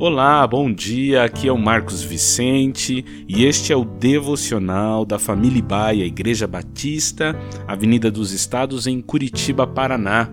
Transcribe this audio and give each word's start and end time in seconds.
Olá, 0.00 0.46
bom 0.46 0.72
dia. 0.72 1.24
Aqui 1.24 1.48
é 1.48 1.52
o 1.52 1.58
Marcos 1.58 2.04
Vicente 2.04 3.04
e 3.26 3.44
este 3.44 3.72
é 3.72 3.76
o 3.76 3.84
devocional 3.84 5.04
da 5.04 5.18
Família 5.18 5.60
Baia, 5.60 6.04
Igreja 6.04 6.46
Batista, 6.46 7.34
Avenida 7.66 8.08
dos 8.08 8.30
Estados, 8.30 8.86
em 8.86 9.00
Curitiba, 9.00 9.66
Paraná. 9.66 10.30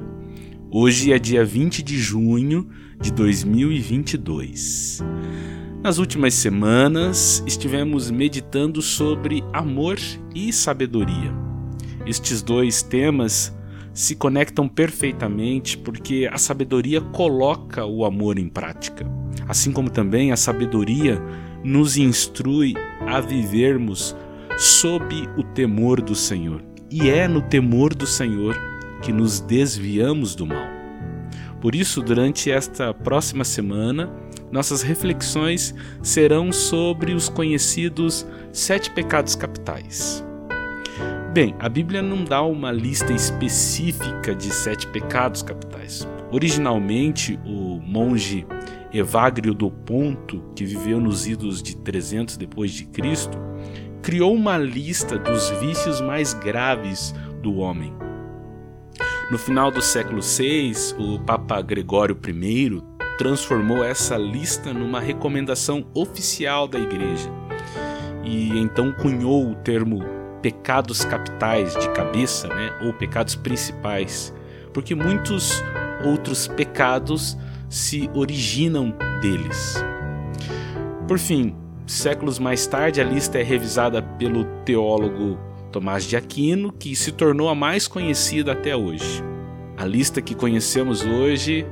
Hoje 0.70 1.12
é 1.12 1.18
dia 1.18 1.44
20 1.44 1.82
de 1.82 1.98
junho 1.98 2.70
de 3.02 3.12
2022. 3.12 5.04
Nas 5.82 5.98
últimas 5.98 6.36
semanas 6.36 7.44
estivemos 7.48 8.12
meditando 8.12 8.84
sobre 8.84 9.44
amor 9.52 9.98
e 10.36 10.54
sabedoria. 10.54 11.34
Estes 12.06 12.44
dois 12.44 12.84
temas 12.84 13.52
se 13.96 14.14
conectam 14.14 14.68
perfeitamente 14.68 15.78
porque 15.78 16.30
a 16.30 16.38
sabedoria 16.38 17.00
coloca 17.00 17.86
o 17.86 18.04
amor 18.04 18.38
em 18.38 18.50
prática, 18.50 19.10
assim 19.48 19.72
como 19.72 19.90
também 19.90 20.34
a 20.34 20.38
sabedoria 20.38 21.18
nos 21.64 21.96
instrui 21.96 22.74
a 23.08 23.22
vivermos 23.22 24.14
sob 24.58 25.30
o 25.38 25.44
temor 25.44 26.02
do 26.02 26.14
Senhor. 26.14 26.62
E 26.92 27.10
é 27.10 27.26
no 27.26 27.42
temor 27.42 27.96
do 27.96 28.06
Senhor 28.06 28.56
que 29.02 29.14
nos 29.14 29.40
desviamos 29.40 30.36
do 30.36 30.46
mal. 30.46 30.68
Por 31.62 31.74
isso, 31.74 32.02
durante 32.02 32.52
esta 32.52 32.94
próxima 32.94 33.46
semana, 33.46 34.14
nossas 34.52 34.82
reflexões 34.82 35.74
serão 36.04 36.52
sobre 36.52 37.14
os 37.14 37.30
conhecidos 37.30 38.28
sete 38.52 38.92
pecados 38.92 39.36
capitais. 39.36 40.25
Bem, 41.36 41.54
a 41.60 41.68
Bíblia 41.68 42.02
não 42.02 42.24
dá 42.24 42.42
uma 42.42 42.72
lista 42.72 43.12
específica 43.12 44.34
de 44.34 44.50
sete 44.54 44.88
pecados 44.88 45.44
capitais. 45.44 46.08
Originalmente, 46.32 47.38
o 47.46 47.78
monge 47.82 48.48
Evagrio 48.94 49.54
do 49.54 49.70
Ponto, 49.70 50.42
que 50.56 50.64
viveu 50.64 50.98
nos 50.98 51.28
idos 51.28 51.62
de 51.62 51.76
300 51.76 52.38
depois 52.38 52.72
de 52.72 52.86
Cristo, 52.86 53.38
criou 54.02 54.34
uma 54.34 54.58
lista 54.58 55.18
dos 55.18 55.50
vícios 55.60 56.00
mais 56.00 56.34
graves 56.34 57.14
do 57.44 57.58
homem. 57.58 57.94
No 59.30 59.38
final 59.38 59.70
do 59.70 59.82
século 59.82 60.22
VI, 60.22 60.72
o 60.98 61.20
Papa 61.20 61.62
Gregório 61.62 62.18
I 62.26 62.82
transformou 63.18 63.84
essa 63.84 64.16
lista 64.16 64.74
numa 64.74 65.02
recomendação 65.02 65.86
oficial 65.94 66.66
da 66.66 66.80
Igreja 66.80 67.30
e 68.24 68.58
então 68.58 68.94
cunhou 68.94 69.52
o 69.52 69.56
termo 69.56 70.15
pecados 70.46 71.04
capitais 71.04 71.74
de 71.76 71.90
cabeça, 71.90 72.48
né, 72.48 72.72
ou 72.84 72.94
pecados 72.94 73.34
principais, 73.34 74.32
porque 74.72 74.94
muitos 74.94 75.64
outros 76.06 76.48
pecados 76.48 77.36
se 77.68 78.08
originam 78.14 78.94
deles. 79.24 79.84
Por 81.08 81.18
fim, 81.18 81.56
séculos 81.88 82.38
mais 82.38 82.68
tarde, 82.68 83.02
a 83.02 83.04
lista 83.04 83.40
é 83.40 83.42
revisada 83.42 84.04
pelo 84.04 84.46
teólogo 84.64 85.40
Tomás 85.72 86.04
de 86.04 86.16
Aquino, 86.16 86.72
que 86.72 86.96
se 86.96 87.12
tornou 87.12 87.50
a 87.50 87.56
mais 87.56 87.88
conhecida 87.88 88.52
até 88.52 88.76
hoje. 88.76 89.24
A 89.76 89.84
lista 89.84 90.22
que 90.22 90.36
conhecemos 90.36 91.04
hoje 91.04 91.66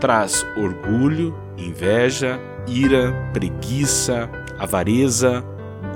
traz 0.00 0.46
orgulho, 0.54 1.34
inveja, 1.56 2.38
ira, 2.66 3.10
preguiça, 3.32 4.28
avareza, 4.58 5.42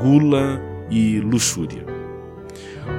gula 0.00 0.58
e 0.91 1.20
luxúria. 1.20 1.92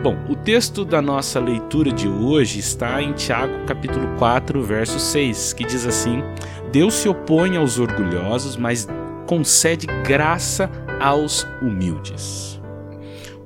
Bom, 0.01 0.17
o 0.29 0.35
texto 0.35 0.85
da 0.85 1.01
nossa 1.01 1.39
leitura 1.39 1.91
de 1.91 2.07
hoje 2.07 2.59
está 2.59 3.01
em 3.01 3.13
Tiago 3.13 3.65
capítulo 3.65 4.07
4, 4.17 4.61
verso 4.61 4.99
6, 4.99 5.53
que 5.53 5.65
diz 5.65 5.85
assim: 5.85 6.23
Deus 6.71 6.93
se 6.95 7.09
opõe 7.09 7.57
aos 7.57 7.79
orgulhosos, 7.79 8.57
mas 8.57 8.87
concede 9.27 9.87
graça 10.05 10.69
aos 10.99 11.45
humildes. 11.61 12.61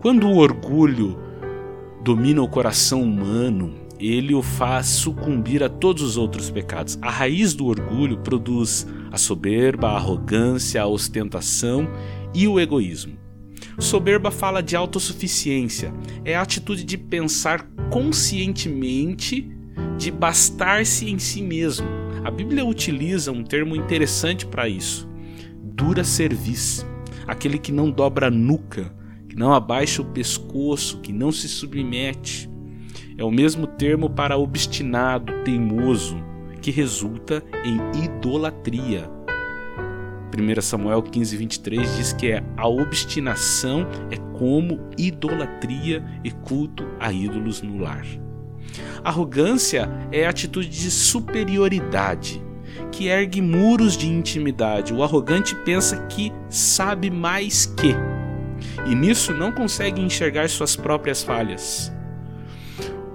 Quando 0.01 0.27
o 0.27 0.37
orgulho 0.37 1.17
domina 2.03 2.41
o 2.41 2.47
coração 2.47 3.01
humano, 3.01 3.73
ele 3.99 4.33
o 4.33 4.41
faz 4.41 4.87
sucumbir 4.87 5.63
a 5.63 5.69
todos 5.69 6.03
os 6.03 6.17
outros 6.17 6.49
pecados. 6.49 6.97
A 7.01 7.09
raiz 7.09 7.53
do 7.53 7.65
orgulho 7.65 8.17
produz 8.19 8.87
a 9.11 9.17
soberba, 9.17 9.89
a 9.89 9.95
arrogância, 9.95 10.81
a 10.81 10.87
ostentação 10.87 11.87
e 12.33 12.47
o 12.47 12.59
egoísmo. 12.59 13.17
Soberba 13.79 14.31
fala 14.31 14.61
de 14.61 14.75
autossuficiência, 14.75 15.93
é 16.25 16.35
a 16.35 16.41
atitude 16.41 16.83
de 16.83 16.97
pensar 16.97 17.69
conscientemente, 17.91 19.51
de 19.97 20.09
bastar-se 20.09 21.09
em 21.09 21.19
si 21.19 21.43
mesmo. 21.43 21.87
A 22.23 22.31
Bíblia 22.31 22.65
utiliza 22.65 23.31
um 23.31 23.43
termo 23.43 23.75
interessante 23.75 24.45
para 24.47 24.67
isso: 24.67 25.07
dura 25.61 26.03
cerviz, 26.03 26.85
aquele 27.27 27.59
que 27.59 27.71
não 27.71 27.91
dobra 27.91 28.27
a 28.27 28.31
nuca, 28.31 28.93
que 29.29 29.35
não 29.35 29.53
abaixa 29.53 30.01
o 30.01 30.05
pescoço, 30.05 30.99
que 30.99 31.13
não 31.13 31.31
se 31.31 31.47
submete. 31.47 32.49
É 33.15 33.23
o 33.23 33.31
mesmo 33.31 33.67
termo 33.67 34.09
para 34.09 34.37
obstinado, 34.37 35.31
teimoso, 35.43 36.17
que 36.61 36.71
resulta 36.71 37.43
em 37.63 38.03
idolatria, 38.03 39.09
1 40.37 40.61
Samuel 40.61 41.01
15, 41.01 41.35
23 41.35 41.95
diz 41.97 42.13
que 42.13 42.31
é 42.31 42.43
a 42.55 42.67
obstinação 42.67 43.87
é 44.11 44.17
como 44.37 44.79
idolatria 44.97 46.03
e 46.23 46.29
culto 46.29 46.87
a 46.99 47.11
ídolos 47.11 47.61
no 47.61 47.79
lar. 47.79 48.05
Arrogância 49.03 49.89
é 50.11 50.27
a 50.27 50.29
atitude 50.29 50.69
de 50.69 50.91
superioridade, 50.91 52.43
que 52.91 53.07
ergue 53.07 53.41
muros 53.41 53.97
de 53.97 54.07
intimidade. 54.07 54.93
O 54.93 55.01
arrogante 55.03 55.55
pensa 55.55 55.97
que 56.07 56.31
sabe 56.49 57.09
mais 57.09 57.65
que, 57.65 57.95
e 58.85 58.93
nisso 58.93 59.33
não 59.33 59.51
consegue 59.51 60.01
enxergar 60.01 60.47
suas 60.49 60.75
próprias 60.75 61.23
falhas. 61.23 61.91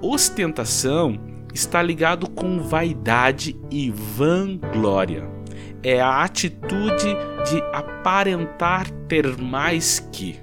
Ostentação 0.01 1.21
está 1.55 1.81
ligado 1.81 2.29
com 2.29 2.59
vaidade 2.59 3.57
e 3.71 3.91
vanglória 3.91 5.42
é 5.83 6.01
a 6.01 6.23
atitude 6.23 7.17
de 7.51 7.61
aparentar 7.73 8.91
ter 9.09 9.37
mais 9.37 9.99
que. 10.13 10.39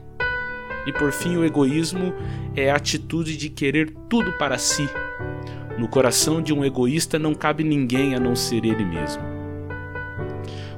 E 0.85 0.93
por 0.93 1.11
fim, 1.11 1.37
o 1.37 1.45
egoísmo 1.45 2.13
é 2.55 2.71
a 2.71 2.75
atitude 2.75 3.37
de 3.37 3.49
querer 3.49 3.93
tudo 4.09 4.31
para 4.33 4.57
si. 4.57 4.87
No 5.77 5.87
coração 5.87 6.41
de 6.41 6.53
um 6.53 6.65
egoísta 6.65 7.17
não 7.17 7.33
cabe 7.33 7.63
ninguém 7.63 8.15
a 8.15 8.19
não 8.19 8.35
ser 8.35 8.65
ele 8.65 8.83
mesmo. 8.83 9.23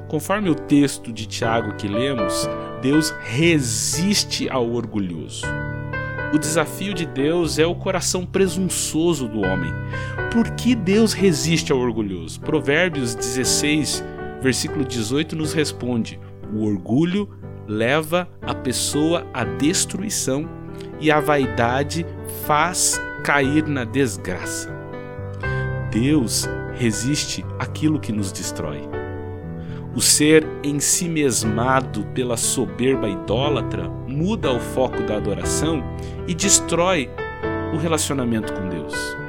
Conforme 0.06 0.50
o 0.50 0.54
texto 0.54 1.12
de 1.12 1.26
Tiago 1.26 1.74
que 1.76 1.88
lemos, 1.88 2.48
Deus 2.82 3.10
resiste 3.22 4.48
ao 4.48 4.70
orgulhoso. 4.70 5.46
O 6.34 6.38
desafio 6.38 6.94
de 6.94 7.04
Deus 7.04 7.58
é 7.58 7.66
o 7.66 7.74
coração 7.74 8.24
presunçoso 8.24 9.26
do 9.26 9.40
homem. 9.40 9.72
Por 10.30 10.50
que 10.52 10.74
Deus 10.74 11.12
resiste 11.12 11.72
ao 11.72 11.78
orgulhoso? 11.78 12.40
Provérbios 12.40 13.14
16, 13.14 14.04
versículo 14.42 14.84
18 14.84 15.36
nos 15.36 15.54
responde: 15.54 16.20
o 16.52 16.64
orgulho 16.64 17.28
leva 17.66 18.28
a 18.42 18.54
pessoa 18.54 19.26
à 19.32 19.44
destruição 19.44 20.48
e 21.00 21.10
a 21.10 21.20
vaidade 21.20 22.04
faz 22.44 23.00
cair 23.24 23.66
na 23.66 23.84
desgraça. 23.84 24.70
Deus 25.90 26.48
resiste 26.74 27.44
aquilo 27.58 28.00
que 28.00 28.12
nos 28.12 28.32
destrói. 28.32 28.80
O 29.94 30.00
ser 30.00 30.46
em 30.64 30.80
si 30.80 31.06
mesmado 31.06 32.04
pela 32.14 32.36
soberba 32.36 33.08
idólatra 33.08 33.88
muda 34.08 34.50
o 34.50 34.58
foco 34.58 35.02
da 35.02 35.16
adoração 35.16 35.82
e 36.26 36.34
destrói 36.34 37.10
o 37.74 37.76
relacionamento 37.76 38.52
com 38.54 38.68
Deus. 38.68 39.21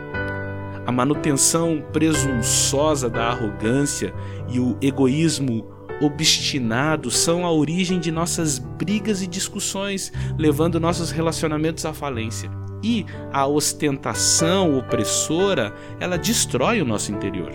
A 0.85 0.91
manutenção 0.91 1.83
presunçosa 1.94 3.09
da 3.09 3.30
arrogância 3.30 4.13
e 4.50 4.59
o 4.59 4.77
egoísmo 4.81 5.65
obstinado 6.01 7.09
são 7.09 7.45
a 7.45 7.51
origem 7.51 8.00
de 8.00 8.12
nossas 8.12 8.59
brigas 8.59 9.21
e 9.21 9.27
discussões, 9.27 10.12
levando 10.38 10.80
nossos 10.80 11.09
relacionamentos 11.12 11.85
à 11.85 11.94
falência. 11.94 12.51
E 12.83 13.06
a 13.31 13.47
ostentação 13.47 14.77
opressora, 14.77 15.74
ela 16.01 16.18
destrói 16.18 16.81
o 16.81 16.86
nosso 16.86 17.13
interior. 17.13 17.51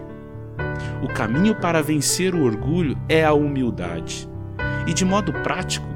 O 1.03 1.09
caminho 1.09 1.55
para 1.55 1.83
vencer 1.83 2.35
o 2.35 2.45
orgulho 2.45 2.97
é 3.09 3.25
a 3.25 3.35
humildade. 3.35 4.27
E 4.87 4.95
de 4.95 5.05
modo 5.05 5.35
prático, 5.43 5.87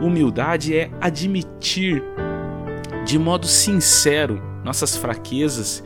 humildade 0.00 0.76
é 0.76 0.88
admitir 1.00 2.02
de 3.04 3.18
modo 3.18 3.46
sincero 3.46 4.40
nossas 4.64 4.96
fraquezas 4.96 5.82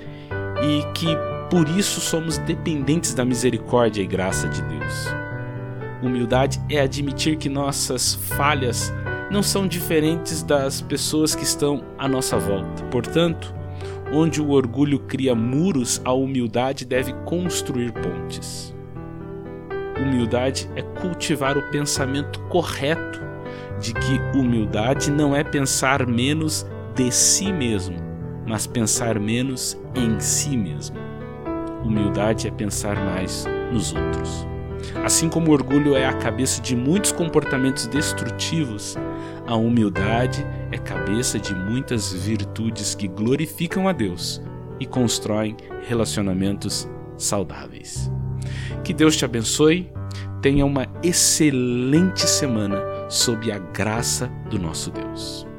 e 0.62 0.83
que 0.93 1.17
por 1.51 1.69
isso 1.69 2.01
somos 2.01 2.39
dependentes 2.39 3.12
da 3.15 3.25
misericórdia 3.25 4.03
e 4.03 4.07
graça 4.07 4.49
de 4.49 4.62
Deus. 4.62 5.09
Humildade 6.03 6.61
é 6.71 6.81
admitir 6.81 7.37
que 7.37 7.49
nossas 7.49 8.15
falhas 8.15 8.93
não 9.31 9.43
são 9.43 9.67
diferentes 9.67 10.43
das 10.43 10.81
pessoas 10.81 11.35
que 11.35 11.45
estão 11.45 11.85
à 11.99 12.09
nossa 12.09 12.39
volta. 12.39 12.85
Portanto, 12.85 13.55
onde 14.12 14.41
o 14.41 14.51
orgulho 14.51 14.99
cria 15.01 15.35
muros, 15.35 16.01
a 16.05 16.12
humildade 16.12 16.85
deve 16.85 17.13
construir 17.25 17.93
pontes. 17.93 18.75
humildade 20.01 20.69
é 20.75 20.83
cultivar 20.83 21.59
o 21.59 21.71
pensamento 21.71 22.41
correto 22.49 23.21
de 23.79 23.93
que 23.93 24.21
humildade 24.35 25.11
não 25.11 25.37
é 25.37 25.45
pensar 25.45 26.06
menos 26.06 26.67
de 26.95 27.13
si 27.13 27.53
mesmo, 27.53 27.97
mas 28.50 28.67
pensar 28.67 29.17
menos 29.20 29.79
em 29.94 30.19
si 30.19 30.56
mesmo. 30.56 30.97
Humildade 31.85 32.49
é 32.49 32.50
pensar 32.50 32.97
mais 32.97 33.47
nos 33.73 33.94
outros. 33.94 34.44
Assim 35.05 35.29
como 35.29 35.50
o 35.50 35.52
orgulho 35.52 35.94
é 35.94 36.05
a 36.05 36.12
cabeça 36.12 36.61
de 36.61 36.75
muitos 36.75 37.12
comportamentos 37.12 37.87
destrutivos, 37.87 38.97
a 39.47 39.55
humildade 39.55 40.44
é 40.73 40.79
cabeça 40.79 41.38
de 41.38 41.55
muitas 41.55 42.12
virtudes 42.12 42.93
que 42.93 43.06
glorificam 43.06 43.87
a 43.87 43.93
Deus 43.93 44.43
e 44.81 44.87
constroem 44.87 45.56
relacionamentos 45.87 46.91
saudáveis. 47.17 48.11
Que 48.82 48.93
Deus 48.93 49.17
te 49.17 49.25
abençoe, 49.25 49.93
tenha 50.43 50.67
uma 50.67 50.88
excelente 51.05 52.26
semana 52.26 52.82
sob 53.08 53.53
a 53.53 53.58
graça 53.58 54.26
do 54.50 54.58
nosso 54.58 54.91
Deus. 54.91 55.50